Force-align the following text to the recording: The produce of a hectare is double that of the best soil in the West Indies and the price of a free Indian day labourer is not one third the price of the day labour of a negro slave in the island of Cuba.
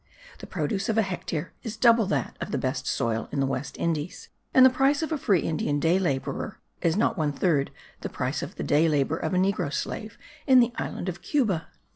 The 0.39 0.47
produce 0.47 0.89
of 0.89 0.97
a 0.97 1.03
hectare 1.03 1.53
is 1.61 1.77
double 1.77 2.07
that 2.07 2.35
of 2.41 2.49
the 2.49 2.57
best 2.57 2.87
soil 2.87 3.29
in 3.31 3.39
the 3.39 3.45
West 3.45 3.77
Indies 3.77 4.29
and 4.51 4.65
the 4.65 4.69
price 4.71 5.03
of 5.03 5.11
a 5.11 5.17
free 5.19 5.41
Indian 5.41 5.79
day 5.79 5.99
labourer 5.99 6.59
is 6.81 6.97
not 6.97 7.19
one 7.19 7.31
third 7.33 7.69
the 7.99 8.09
price 8.09 8.41
of 8.41 8.55
the 8.55 8.63
day 8.63 8.89
labour 8.89 9.17
of 9.17 9.35
a 9.35 9.37
negro 9.37 9.71
slave 9.71 10.17
in 10.47 10.59
the 10.59 10.73
island 10.77 11.07
of 11.07 11.21
Cuba. 11.21 11.67